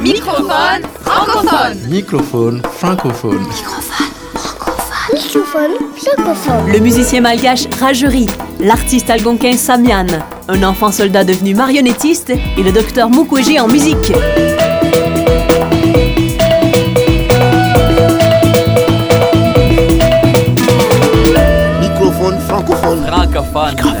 [0.00, 1.78] Microphone francophone.
[1.90, 3.46] Microphone francophone.
[5.12, 6.72] Microphone francophone.
[6.72, 8.26] Le musicien malgache Rajerie,
[8.60, 10.06] l'artiste algonquin Samian,
[10.48, 14.12] un enfant soldat devenu marionnettiste et le docteur Mukwege en musique.
[21.78, 23.04] Microphone francophone.
[23.04, 23.99] Francophone.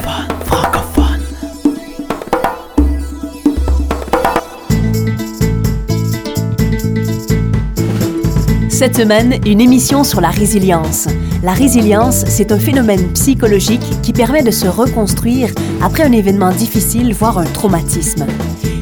[8.80, 11.06] Cette semaine, une émission sur la résilience.
[11.42, 15.50] La résilience, c'est un phénomène psychologique qui permet de se reconstruire
[15.82, 18.24] après un événement difficile, voire un traumatisme.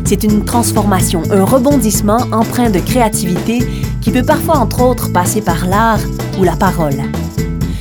[0.04, 3.58] C'est une transformation, un rebondissement empreint de créativité
[4.00, 5.98] qui peut parfois, entre autres, passer par l'art
[6.38, 7.02] ou la parole.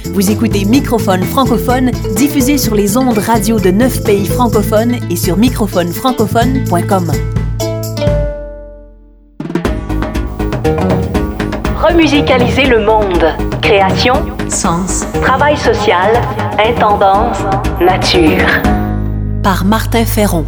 [0.05, 5.37] Vous écoutez Microphone francophone, diffusé sur les ondes radio de neuf pays francophones et sur
[5.37, 7.11] microphonefrancophone.com.
[11.89, 13.33] Remusicaliser le monde.
[13.61, 14.15] Création,
[14.49, 16.11] sens, travail social,
[16.59, 17.37] intendance,
[17.79, 18.45] nature.
[19.41, 20.45] Par Martin Ferron.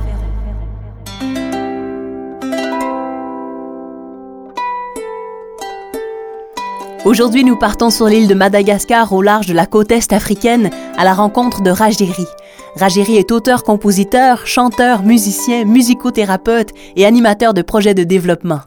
[7.05, 11.05] Aujourd'hui, nous partons sur l'île de Madagascar au large de la côte est africaine à
[11.05, 12.27] la rencontre de Rajeri.
[12.75, 18.59] Rajeri est auteur-compositeur, chanteur, musicien, musicothérapeute et animateur de projets de développement.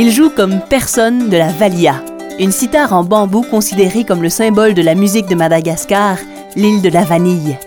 [0.00, 2.04] Il joue comme personne de la valia,
[2.38, 6.18] une cithare en bambou considérée comme le symbole de la musique de Madagascar,
[6.54, 7.58] l'île de la vanille.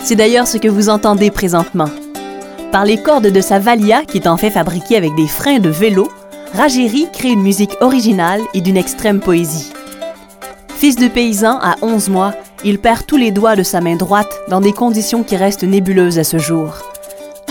[0.00, 1.90] C'est d'ailleurs ce que vous entendez présentement.
[2.72, 5.68] Par les cordes de sa valia, qui est en fait fabriquée avec des freins de
[5.68, 6.08] vélo,
[6.54, 9.70] Rajeri crée une musique originale et d'une extrême poésie.
[10.68, 12.32] Fils de paysan à 11 mois,
[12.64, 16.18] il perd tous les doigts de sa main droite dans des conditions qui restent nébuleuses
[16.18, 16.93] à ce jour.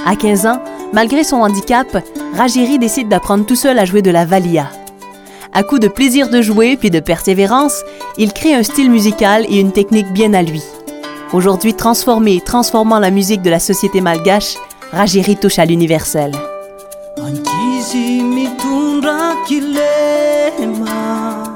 [0.05, 1.87] À 15 ans, malgré son handicap,
[2.35, 4.69] Rajeri décide d'apprendre tout seul à jouer de la valia.
[5.53, 7.83] À coup de plaisir de jouer puis de persévérance,
[8.17, 10.61] il crée un style musical et une technique bien à lui.
[11.31, 14.55] Aujourd'hui transformé et transformant la musique de la société malgache,
[14.91, 16.31] Rajeri touche à l'universel.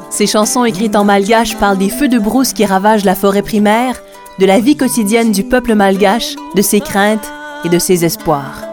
[0.10, 4.02] Ces chansons écrites en malgache parlent des feux de brousse qui ravagent la forêt primaire,
[4.40, 7.28] de la vie quotidienne du peuple malgache, de ses craintes
[7.70, 8.64] de ses espoirs.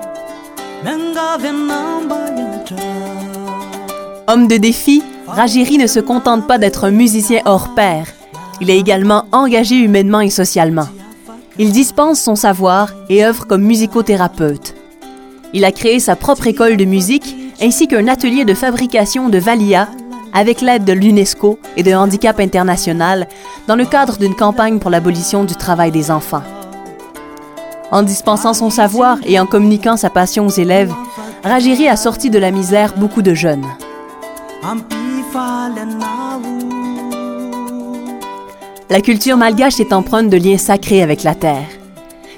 [4.26, 8.06] Homme de défi, Rajeri ne se contente pas d'être un musicien hors pair.
[8.60, 10.88] Il est également engagé humainement et socialement.
[11.58, 14.74] Il dispense son savoir et œuvre comme musicothérapeute.
[15.52, 19.88] Il a créé sa propre école de musique ainsi qu'un atelier de fabrication de valia
[20.32, 23.28] avec l'aide de l'UNESCO et de Handicap International
[23.68, 26.42] dans le cadre d'une campagne pour l'abolition du travail des enfants.
[27.90, 30.92] En dispensant son savoir et en communiquant sa passion aux élèves,
[31.44, 33.66] Rajeri a sorti de la misère beaucoup de jeunes.
[38.90, 41.66] La culture malgache est empreinte de liens sacrés avec la terre.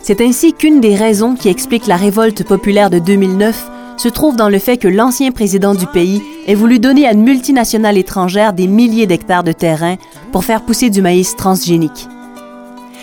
[0.02, 4.48] C'est ainsi qu'une des raisons qui explique la révolte populaire de 2009 se trouve dans
[4.48, 8.66] le fait que l'ancien président du pays ait voulu donner à une multinationale étrangère des
[8.66, 9.96] milliers d'hectares de terrain
[10.32, 12.08] pour faire pousser du maïs transgénique.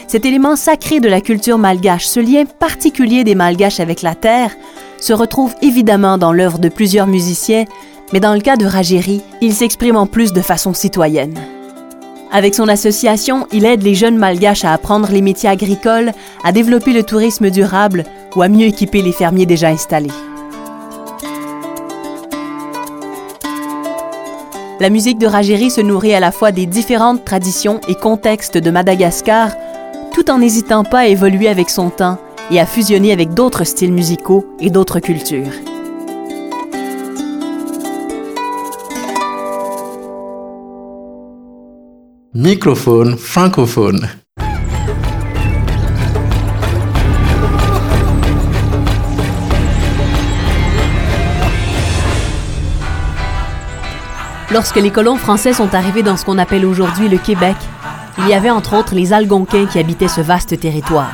[0.07, 4.51] Cet élément sacré de la culture malgache, ce lien particulier des malgaches avec la terre,
[4.99, 7.65] se retrouve évidemment dans l'œuvre de plusieurs musiciens,
[8.11, 11.39] mais dans le cas de Rajeri, il s'exprime en plus de façon citoyenne.
[12.31, 16.11] Avec son association, il aide les jeunes malgaches à apprendre les métiers agricoles,
[16.43, 20.09] à développer le tourisme durable ou à mieux équiper les fermiers déjà installés.
[24.79, 28.71] La musique de Rajeri se nourrit à la fois des différentes traditions et contextes de
[28.71, 29.51] Madagascar,
[30.13, 32.19] tout en n'hésitant pas à évoluer avec son temps
[32.51, 35.51] et à fusionner avec d'autres styles musicaux et d'autres cultures.
[42.35, 44.09] Microphone francophone.
[54.51, 57.55] Lorsque les colons français sont arrivés dans ce qu'on appelle aujourd'hui le Québec,
[58.19, 61.11] il y avait entre autres les Algonquins qui habitaient ce vaste territoire.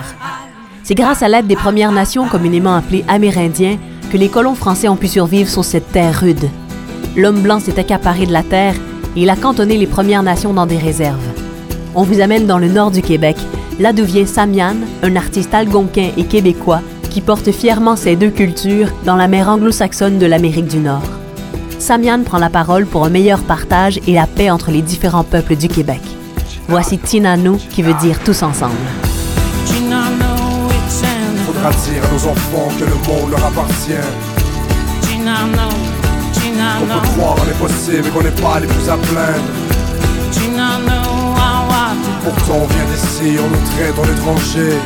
[0.84, 3.78] C'est grâce à l'aide des Premières Nations, communément appelées Amérindiens,
[4.12, 6.50] que les colons français ont pu survivre sur cette terre rude.
[7.16, 8.76] L'homme blanc s'est accaparé de la terre
[9.16, 11.28] et il a cantonné les Premières Nations dans des réserves.
[11.96, 13.38] On vous amène dans le nord du Québec,
[13.80, 18.90] là d'où vient Samian, un artiste algonquin et québécois qui porte fièrement ces deux cultures
[19.06, 21.04] dans la mer anglo-saxonne de l'Amérique du Nord.
[21.80, 25.56] Samian prend la parole pour un meilleur partage et la paix entre les différents peuples
[25.56, 26.02] du Québec.
[26.70, 28.76] Voici Tinano qui veut dire tous ensemble.
[31.48, 33.94] Faudra dire à nos enfants que le monde leur appartient.
[37.50, 39.50] est possible et qu'on n'est pas les plus à plaindre.
[42.24, 44.78] Pourtant on vient d'ici, on nous traite en étranger.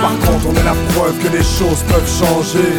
[0.00, 2.72] Par contre on est la preuve que les choses peuvent changer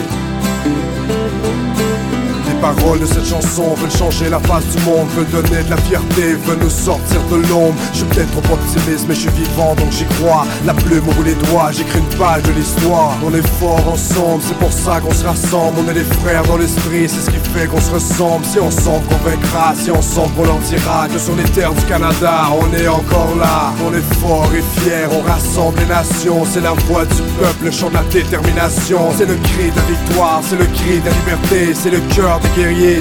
[2.63, 6.35] paroles de cette chanson veulent changer la face du monde, veulent donner de la fierté,
[6.45, 7.75] veulent nous sortir de l'ombre.
[7.91, 10.45] Je suis peut-être trop optimiste, mais je suis vivant donc j'y crois.
[10.65, 13.17] La plume au bout des doigts, j'écris une page de l'histoire.
[13.21, 15.75] On est fort ensemble, c'est pour ça qu'on se rassemble.
[15.83, 18.45] On est des frères dans l'esprit, c'est ce qui fait qu'on se ressemble.
[18.45, 22.47] Si ensemble qu'on vaincra, si ensemble qu'on leur dira que sur les terres du Canada,
[22.61, 23.73] on est encore là.
[23.85, 26.45] On est fort et fier, on rassemble les nations.
[26.49, 28.99] C'est la voix du peuple, le chant de la détermination.
[29.17, 32.39] C'est le cri de la victoire, c'est le cri de la liberté, c'est le cœur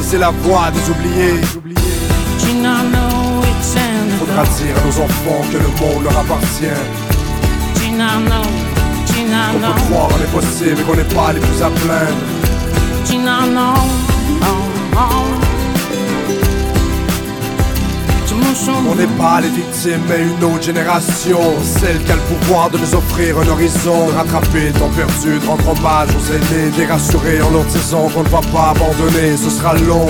[0.02, 1.40] c'est la voix des oubliés.
[4.18, 6.80] Faudra dire à nos enfants que le monde leur appartient.
[9.54, 12.16] On peut croire en l'impossible et qu'on n'est pas les plus à plaindre.
[18.86, 21.40] On n'est pas les victimes, mais une autre génération.
[21.62, 24.08] Celle qui a le pouvoir de nous offrir un horizon.
[24.08, 26.70] De rattraper perdu, de rendre hommage aux aînés.
[26.76, 29.38] Les rassurer en leur disant qu'on ne va pas abandonner.
[29.38, 30.06] Ce sera long.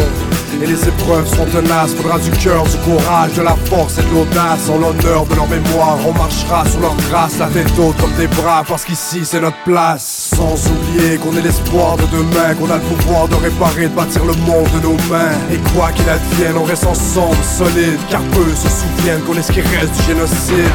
[0.60, 4.10] Et les épreuves seront tenaces, faudra du cœur, du courage, de la force et de
[4.10, 8.12] l'audace En l'honneur de leur mémoire, on marchera sur leur traces La tête haute comme
[8.14, 12.70] des bras, parce qu'ici c'est notre place Sans oublier qu'on est l'espoir de demain Qu'on
[12.70, 16.08] a le pouvoir de réparer, de bâtir le monde de nos mains Et quoi qu'il
[16.08, 17.98] advienne, on reste ensemble, solide
[18.32, 20.70] peu se souviennent qu'on est ce qui reste du génocide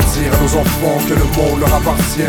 [0.00, 2.22] dire à nos enfants que le monde leur appartient.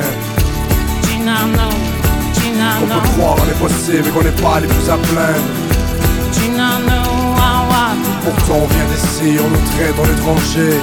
[2.81, 5.66] On peut croire en l'impossible et qu'on n'est pas les plus à plaindre.
[8.23, 10.79] Pourtant on vient d'ici, on nous traite en étranger.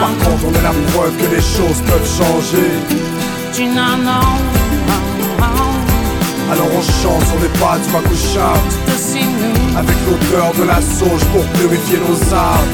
[0.00, 2.70] Par contre on est la preuve que les choses peuvent changer.
[6.50, 8.16] Alors on chante sur les pas du
[9.76, 12.68] Avec l'odeur de la sauge pour purifier nos âmes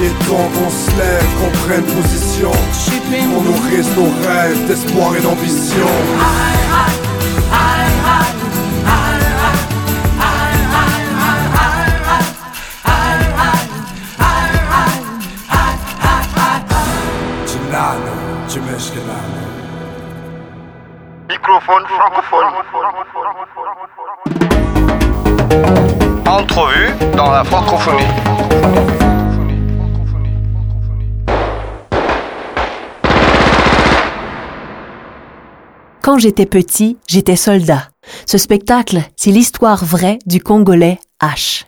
[0.00, 5.20] il est temps qu'on se lève, qu'on prenne position Qu'on nourrisse nos rêves d'espoir et
[5.20, 5.86] d'ambition
[21.64, 22.44] Francophone.
[26.26, 28.04] Entrevue dans la francophonie.
[36.02, 37.88] Quand j'étais petit, j'étais soldat.
[38.26, 41.64] Ce spectacle, c'est l'histoire vraie du Congolais H.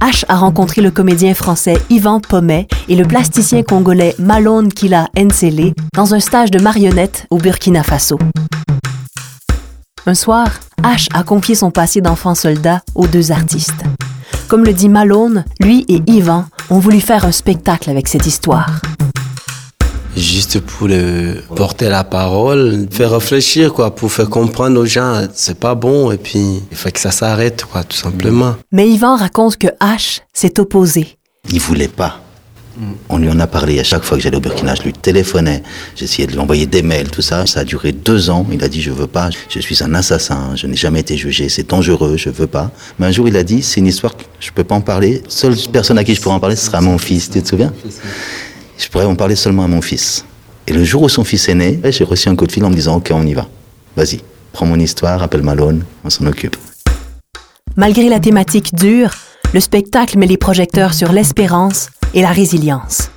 [0.00, 5.74] H a rencontré le comédien français Yvan Pommet et le plasticien congolais Malone Kila Nsele
[5.94, 8.18] dans un stage de marionnettes au Burkina Faso.
[10.06, 10.48] Un soir,
[10.82, 13.84] H a confié son passé d'enfant soldat aux deux artistes.
[14.48, 18.80] Comme le dit Malone, lui et Yvan ont voulu faire un spectacle avec cette histoire
[20.16, 25.58] juste pour le porter la parole, faire réfléchir, quoi, pour faire comprendre aux gens, c'est
[25.58, 28.56] pas bon, et puis il faut que ça s'arrête, quoi, tout simplement.
[28.70, 31.16] Mais Yvan raconte que H s'est opposé.
[31.50, 32.21] Il voulait pas.
[33.08, 35.62] On lui en a parlé à chaque fois que j'allais au Burkina, je lui téléphonais,
[35.94, 37.46] j'essayais de lui envoyer des mails, tout ça.
[37.46, 38.46] Ça a duré deux ans.
[38.50, 41.48] Il a dit je veux pas, je suis un assassin, je n'ai jamais été jugé,
[41.48, 42.70] c'est dangereux, je veux pas.
[42.98, 45.22] Mais un jour il a dit c'est une histoire je peux pas en parler.
[45.28, 47.30] Seule personne à qui je pourrais en parler ce sera mon fils.
[47.30, 47.72] Tu te souviens?
[48.78, 50.24] Je pourrais en parler seulement à mon fils.
[50.66, 52.70] Et le jour où son fils est né, j'ai reçu un coup de fil en
[52.70, 53.48] me disant, OK, on y va.
[53.96, 54.20] Vas-y,
[54.52, 56.56] prends mon histoire, appelle Malone, on s'en occupe.
[57.76, 59.10] Malgré la thématique dure,
[59.54, 63.10] le spectacle met les projecteurs sur l'espérance et la résilience.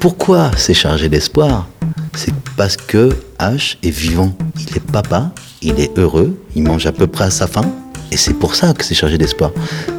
[0.00, 1.66] Pourquoi c'est chargé d'espoir?
[2.14, 4.32] C'est parce que H est vivant.
[4.60, 5.32] Il est papa,
[5.62, 7.64] il est heureux, il mange à peu près à sa faim,
[8.12, 9.50] et c'est pour ça que c'est chargé d'espoir.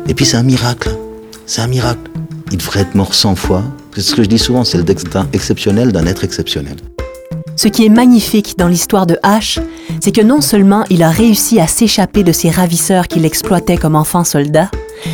[0.07, 0.95] Et puis c'est un miracle.
[1.45, 2.11] C'est un miracle.
[2.51, 3.63] Il devrait être mort 100 fois,
[3.95, 6.75] c'est ce que je dis souvent, c'est le destin exceptionnel d'un être exceptionnel.
[7.55, 9.61] Ce qui est magnifique dans l'histoire de H,
[10.01, 13.95] c'est que non seulement il a réussi à s'échapper de ces ravisseurs qui l'exploitaient comme
[13.95, 14.69] enfant soldat,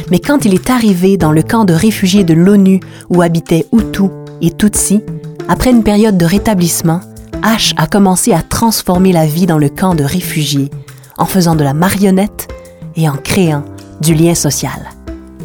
[0.10, 4.04] mais quand il est arrivé dans le camp de réfugiés de l'ONU où habitaient Hutu
[4.42, 5.02] et Tutsi,
[5.48, 7.02] après une période de rétablissement,
[7.44, 10.70] H a commencé à transformer la vie dans le camp de réfugiés
[11.18, 12.48] en faisant de la marionnette
[12.96, 13.64] et en créant
[14.00, 14.90] du lien social.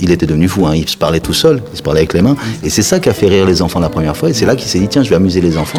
[0.01, 0.75] Il était devenu fou, hein.
[0.75, 2.37] il se parlait tout seul, il se parlait avec les mains.
[2.63, 4.29] Et c'est ça qui a fait rire les enfants la première fois.
[4.29, 5.79] Et c'est là qu'il s'est dit, tiens, je vais amuser les enfants.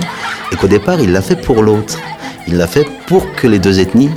[0.52, 1.98] Et qu'au départ, il l'a fait pour l'autre.
[2.48, 4.10] Il l'a fait pour que les deux ethnies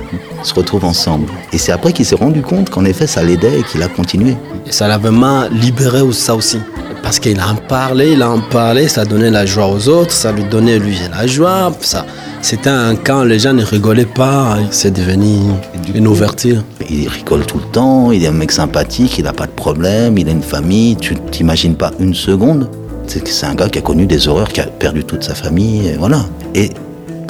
[0.43, 1.27] se retrouvent ensemble.
[1.53, 4.37] Et c'est après qu'il s'est rendu compte qu'en effet, ça l'aidait et qu'il a continué.
[4.67, 6.59] Et ça l'a vraiment libéré ça aussi.
[7.03, 10.45] Parce qu'il en parlait, il en parlait, ça donnait la joie aux autres, ça lui
[10.45, 11.73] donnait lui la joie.
[11.81, 12.05] Ça,
[12.43, 15.51] c'était un camp, les gens ne rigolaient pas, c'est devenu
[15.95, 16.63] une ouverture.
[16.89, 20.19] Il rigole tout le temps, il est un mec sympathique, il n'a pas de problème,
[20.19, 22.69] il a une famille, tu t'imagines pas une seconde?
[23.07, 25.97] C'est un gars qui a connu des horreurs, qui a perdu toute sa famille, et
[25.97, 26.27] voilà.
[26.55, 26.71] Et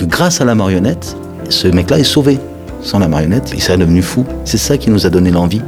[0.01, 1.15] que grâce à la marionnette,
[1.51, 2.39] ce mec-là est sauvé.
[2.81, 4.25] Sans la marionnette, il serait devenu fou.
[4.47, 5.61] C'est ça qui nous a donné l'envie,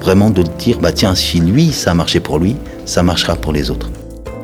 [0.00, 3.52] vraiment de dire, bah tiens, si lui, ça a marché pour lui, ça marchera pour
[3.52, 3.90] les autres.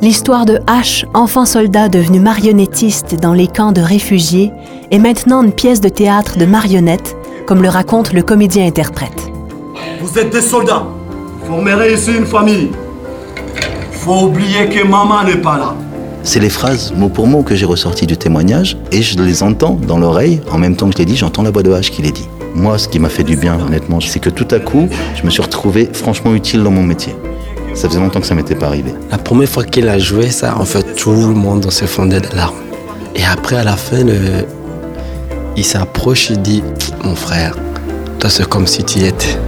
[0.03, 4.53] L'histoire de H, enfant soldat devenu marionnettiste dans les camps de réfugiés,
[4.91, 7.17] est maintenant une pièce de théâtre de marionnettes,
[7.47, 9.31] comme le raconte le comédien-interprète.
[10.03, 10.85] Vous êtes des soldats,
[11.41, 12.73] vous formerez ici une famille.
[13.93, 15.75] Faut oublier que maman n'est pas là.
[16.23, 19.79] C'est les phrases mot pour mot que j'ai ressorties du témoignage et je les entends
[19.87, 20.41] dans l'oreille.
[20.51, 22.29] En même temps que je les dis, j'entends la voix de H qui les dit.
[22.55, 25.31] Moi, ce qui m'a fait du bien, honnêtement, c'est que tout à coup, je me
[25.31, 27.15] suis retrouvé franchement utile dans mon métier.
[27.75, 28.93] Ça faisait longtemps que ça m'était pas arrivé.
[29.11, 32.35] La première fois qu'il a joué ça, en fait, tout le monde se fondait de
[32.35, 32.57] larmes.
[33.15, 34.05] Et après, à la fin,
[35.57, 36.63] il s'approche, il dit
[37.05, 37.57] Mon frère,
[38.19, 39.39] toi, c'est comme si tu y étais.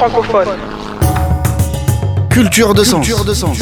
[0.00, 0.48] Francophone.
[2.30, 3.06] Culture de sens.
[3.06, 3.58] Culture de sens.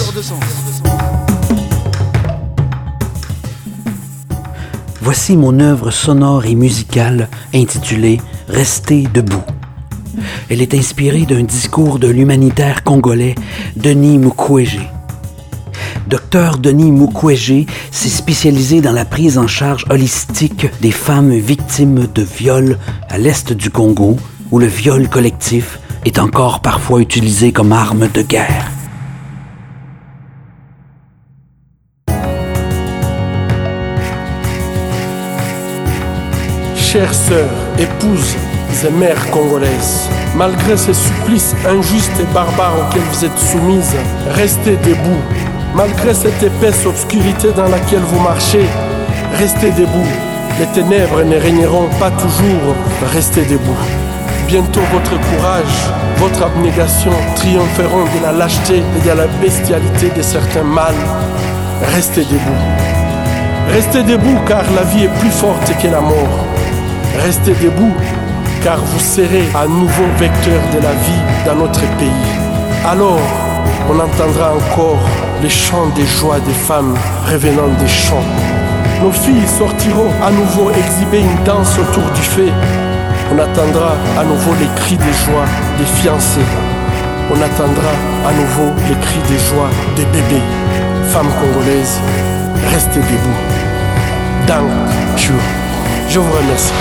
[5.01, 9.43] Voici mon œuvre sonore et musicale intitulée Rester debout.
[10.49, 13.35] Elle est inspirée d'un discours de l'humanitaire congolais
[13.75, 14.79] Denis Mukwege.
[16.07, 22.23] Docteur Denis Mukwege s'est spécialisé dans la prise en charge holistique des femmes victimes de
[22.23, 22.79] viols
[23.09, 24.17] à l'est du Congo,
[24.53, 28.71] où le viol collectif est encore parfois utilisé comme arme de guerre.
[36.77, 38.37] Chères sœurs, épouses
[38.85, 43.97] et mères congolaises, malgré ces supplices injustes et barbares auxquels vous êtes soumises,
[44.31, 45.23] restez debout.
[45.75, 48.65] Malgré cette épaisse obscurité dans laquelle vous marchez,
[49.35, 50.07] restez debout.
[50.59, 52.75] Les ténèbres ne régneront pas toujours,
[53.13, 53.98] restez debout.
[54.49, 60.65] Bientôt votre courage, votre abnégation triompheront de la lâcheté et de la bestialité de certains
[60.65, 60.95] mâles.
[61.95, 62.63] Restez debout.
[63.71, 66.47] Restez debout car la vie est plus forte que la mort.
[67.23, 67.93] Restez debout
[68.65, 72.33] car vous serez à nouveau vecteur de la vie dans notre pays.
[72.87, 73.21] Alors,
[73.91, 75.05] on entendra encore
[75.43, 76.97] les chants des joies des femmes
[77.31, 78.25] revenant des champs.
[79.03, 82.51] Nos filles sortiront à nouveau exhiber une danse autour du feu
[83.33, 85.45] on attendra à nouveau les cris de joie
[85.79, 86.41] des fiancés.
[87.31, 87.93] On attendra
[88.27, 90.43] à nouveau les cris de joie des bébés.
[91.09, 92.01] Femmes congolaises,
[92.71, 93.39] restez debout.
[94.47, 94.71] Dank
[96.09, 96.73] Je vous remercie.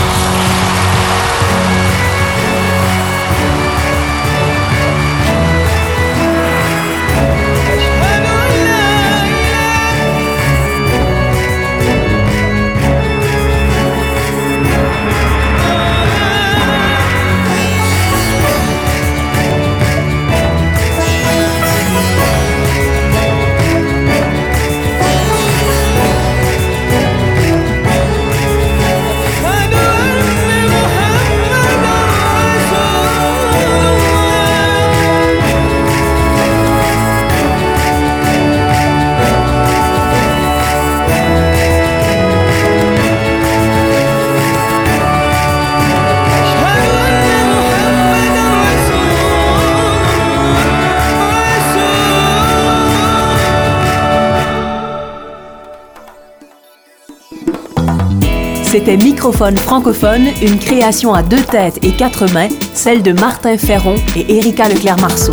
[58.70, 63.96] C'était Microphone francophone, une création à deux têtes et quatre mains, celle de Martin Ferron
[64.14, 65.32] et Erika Leclerc-Marceau.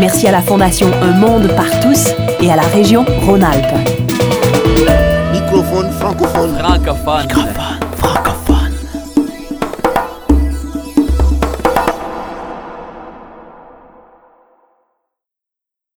[0.00, 2.08] Merci à la Fondation Un Monde par tous
[2.40, 3.88] et à la région Rhône-Alpes.
[5.32, 6.58] Microphone francophone.
[6.58, 7.22] Francophone.
[7.22, 7.79] Microphone.